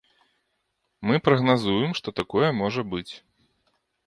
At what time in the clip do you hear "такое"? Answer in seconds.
2.21-2.49